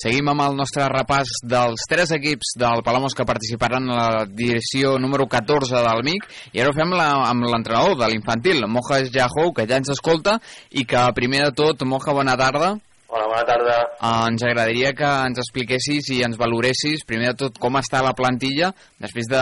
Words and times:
Seguim 0.00 0.30
amb 0.32 0.40
el 0.40 0.54
nostre 0.56 0.86
repàs 0.88 1.42
dels 1.44 1.82
tres 1.84 2.08
equips 2.16 2.54
del 2.60 2.80
Palamós 2.86 3.12
que 3.12 3.26
participaran 3.28 3.84
en 3.84 3.98
la 3.98 4.22
direcció 4.24 4.94
número 4.96 5.26
14 5.28 5.82
del 5.84 6.00
MIC 6.06 6.24
i 6.56 6.62
ara 6.62 6.72
ho 6.72 6.76
fem 6.78 6.94
la, 6.96 7.08
amb 7.28 7.44
l'entrenador 7.44 7.98
de 8.00 8.08
l'infantil, 8.08 8.64
Moja 8.64 9.02
Jahou, 9.04 9.52
que 9.52 9.68
ja 9.68 9.76
ens 9.76 9.92
escolta 9.92 10.38
i 10.72 10.86
que 10.88 11.04
primer 11.12 11.44
de 11.50 11.52
tot, 11.60 11.84
Moja, 11.84 12.16
bona 12.16 12.38
tarda. 12.40 12.78
Hola, 13.10 13.26
bona 13.28 13.44
tarda. 13.44 13.76
Uh, 13.98 14.24
ens 14.30 14.46
agradaria 14.46 14.94
que 14.96 15.14
ens 15.28 15.44
expliquessis 15.44 16.08
i 16.16 16.22
ens 16.24 16.40
valoressis, 16.40 17.04
primer 17.04 17.34
de 17.34 17.42
tot, 17.44 17.60
com 17.60 17.76
està 17.76 18.00
la 18.06 18.16
plantilla 18.16 18.72
després 19.04 19.28
de, 19.28 19.40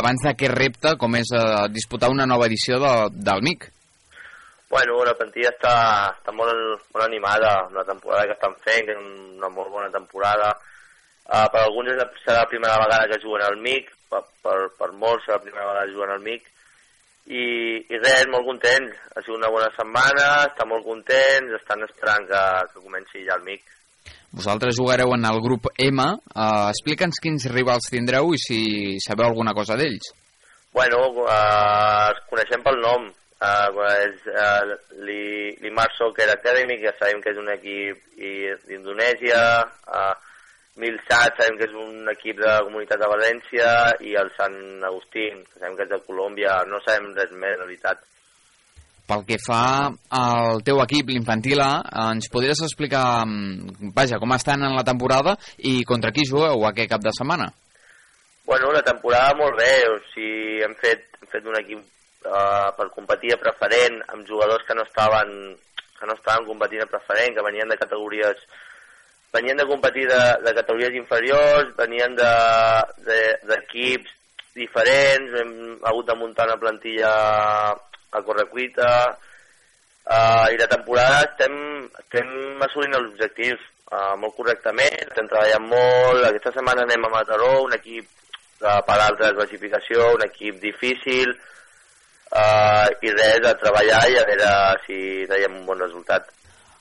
abans 0.00 0.24
d'aquest 0.24 0.56
repte, 0.56 0.96
com 0.96 1.20
és 1.20 1.36
uh, 1.36 1.66
disputar 1.68 2.08
una 2.14 2.24
nova 2.30 2.48
edició 2.48 2.80
de, 2.80 2.94
del 3.28 3.44
MIC. 3.44 3.74
Bueno, 4.68 4.98
la 5.04 5.14
plantilla 5.16 5.48
està, 5.54 5.76
està 6.12 6.32
molt, 6.36 6.82
molt 6.92 7.04
animada 7.06 7.54
amb 7.62 7.78
la 7.78 7.86
temporada 7.88 8.26
que 8.28 8.36
estan 8.36 8.56
fent, 8.66 8.84
que 8.84 8.96
és 8.96 9.00
una 9.00 9.48
molt 9.48 9.72
bona 9.72 9.88
temporada. 9.94 10.50
Uh, 11.28 11.46
per 11.52 11.62
alguns 11.62 11.88
serà 12.24 12.42
la 12.42 12.50
primera 12.50 12.76
vegada 12.82 13.08
que 13.08 13.20
juguen 13.22 13.44
al 13.46 13.56
MIC, 13.64 13.88
per, 14.12 14.22
per, 14.44 14.58
per 14.76 14.90
molts 14.92 15.24
serà 15.24 15.38
la 15.38 15.44
primera 15.46 15.66
vegada 15.70 15.86
que 15.86 15.96
juguen 15.96 16.12
al 16.12 16.22
MIC. 16.24 16.52
I, 17.28 17.42
i 17.92 18.00
res, 18.00 18.28
molt 18.32 18.44
contents. 18.48 19.00
Ha 19.12 19.24
sigut 19.24 19.40
una 19.40 19.50
bona 19.52 19.68
setmana, 19.76 20.28
estan 20.48 20.70
molt 20.70 20.84
contents, 20.84 21.56
estan 21.58 21.84
esperant 21.88 22.28
que, 22.28 22.44
que 22.72 22.84
comenci 22.84 23.24
ja 23.24 23.36
el 23.36 23.44
MIC. 23.48 23.74
Vosaltres 24.36 24.76
jugareu 24.76 25.14
en 25.16 25.24
el 25.24 25.40
grup 25.44 25.70
M. 25.80 26.04
Uh, 26.04 26.68
Explica'ns 26.68 27.20
quins 27.24 27.48
rivals 27.52 27.88
tindreu 27.92 28.34
i 28.36 28.40
si 28.40 28.60
sabeu 29.04 29.30
alguna 29.30 29.56
cosa 29.56 29.76
d'ells. 29.80 30.12
Bueno, 30.76 31.00
uh, 31.24 32.08
els 32.12 32.20
coneixem 32.28 32.64
pel 32.64 32.80
nom, 32.84 33.08
Uh, 33.38 33.70
és 34.02 34.24
uh, 34.34 34.72
l'Imar 35.06 35.86
Soccer 35.94 36.26
Academy, 36.32 36.80
que 36.80 36.90
sabem 36.98 37.20
que 37.22 37.30
és 37.30 37.38
un 37.38 37.52
equip 37.52 38.00
d'Indonèsia, 38.66 39.42
uh, 39.86 40.14
Milsat 40.78 41.38
sabem 41.38 41.56
que 41.58 41.66
és 41.66 41.74
un 41.74 42.06
equip 42.10 42.38
de 42.38 42.46
la 42.46 42.64
comunitat 42.66 43.00
de 43.02 43.10
València, 43.10 43.70
i 44.06 44.14
el 44.18 44.30
Sant 44.36 44.58
Agustín, 44.86 45.44
que 45.46 45.58
sabem 45.58 45.74
que 45.78 45.86
és 45.86 45.90
de 45.90 45.98
Colòmbia, 46.06 46.60
no 46.70 46.78
sabem 46.84 47.12
res 47.16 47.32
més, 47.34 47.56
en 47.58 47.66
veritat. 47.66 48.02
Pel 49.08 49.22
que 49.26 49.38
fa 49.40 49.62
al 50.18 50.62
teu 50.66 50.82
equip, 50.84 51.10
l'infantil 51.10 51.62
A, 51.64 51.72
ens 52.12 52.28
podries 52.30 52.62
explicar, 52.66 53.24
mm, 53.26 53.92
vaja, 53.96 54.18
com 54.22 54.34
estan 54.34 54.66
en 54.66 54.74
la 54.76 54.84
temporada 54.84 55.34
i 55.58 55.82
contra 55.88 56.12
qui 56.12 56.26
jugueu 56.28 56.66
aquest 56.68 56.90
cap 56.90 57.06
de 57.06 57.14
setmana? 57.16 57.48
Bueno, 58.46 58.70
la 58.72 58.82
temporada 58.82 59.34
molt 59.38 59.56
bé, 59.58 59.72
o 59.88 59.96
sigui, 60.12 60.58
hem 60.66 60.74
fet, 60.82 61.06
hem 61.22 61.30
fet 61.32 61.46
un 61.46 61.56
equip 61.62 61.86
uh, 62.28 62.70
per 62.76 62.90
competir 62.94 63.34
a 63.34 63.40
preferent 63.40 63.98
amb 64.12 64.28
jugadors 64.28 64.64
que 64.68 64.76
no 64.76 64.84
estaven 64.86 65.32
que 65.98 66.06
no 66.06 66.14
estaven 66.14 66.46
competint 66.46 66.84
a 66.84 66.90
preferent, 66.90 67.34
que 67.34 67.42
venien 67.42 67.68
de 67.68 67.78
categories 67.80 68.44
venien 69.32 69.56
de 69.56 69.66
competir 69.66 70.06
de, 70.08 70.20
de 70.44 70.54
categories 70.54 70.94
inferiors, 70.96 71.74
venien 71.76 72.14
d'equips 72.16 73.02
de, 73.04 73.18
de, 73.50 74.14
diferents, 74.58 75.34
hem 75.40 75.50
hagut 75.86 76.08
de 76.08 76.16
muntar 76.18 76.46
una 76.48 76.58
plantilla 76.58 77.10
a 78.10 78.22
correcuita, 78.24 78.92
uh, 80.08 80.46
i 80.50 80.56
la 80.58 80.70
temporada 80.70 81.26
estem, 81.26 81.58
estem 82.00 82.64
assolint 82.66 82.96
els 82.96 83.12
objectius 83.12 83.60
uh, 83.92 84.16
molt 84.22 84.34
correctament, 84.38 84.96
estem 85.04 85.28
treballant 85.28 85.68
molt, 85.68 86.24
aquesta 86.24 86.54
setmana 86.56 86.86
anem 86.86 87.04
a 87.06 87.12
Mataró, 87.12 87.52
un 87.66 87.76
equip 87.76 88.08
de 88.58 88.74
per 88.88 88.98
alta 89.04 89.30
classificació, 89.36 90.14
un 90.16 90.24
equip 90.26 90.58
difícil, 90.64 91.36
uh, 92.32 92.88
i 93.02 93.14
res, 93.14 93.44
a 93.46 93.54
treballar 93.60 94.02
i 94.10 94.18
a 94.18 94.26
veure 94.28 94.50
si 94.86 94.98
traiem 95.30 95.60
un 95.60 95.64
bon 95.68 95.80
resultat. 95.80 96.28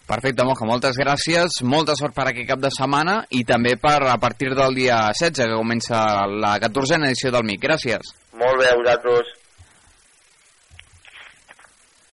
Perfecte, 0.08 0.46
Moja, 0.48 0.64
moltes 0.70 0.96
gràcies, 0.96 1.58
molta 1.68 1.98
sort 2.00 2.16
per 2.16 2.30
aquest 2.30 2.48
cap 2.48 2.62
de 2.64 2.72
setmana 2.72 3.18
i 3.36 3.42
també 3.44 3.74
per 3.82 3.98
a 4.08 4.16
partir 4.22 4.54
del 4.56 4.78
dia 4.78 5.02
16, 5.12 5.50
que 5.50 5.60
comença 5.60 6.00
la 6.32 6.54
14a 6.64 7.10
edició 7.10 7.34
del 7.36 7.44
MIC. 7.44 7.60
Gràcies. 7.66 8.14
Molt 8.40 8.62
bé, 8.62 8.70
a 8.72 8.78
vosaltres. 8.80 9.34